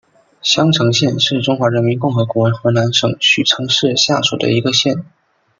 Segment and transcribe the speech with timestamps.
[0.41, 5.05] 襄城县是中华人民共和国河南省许昌市下属的一个县。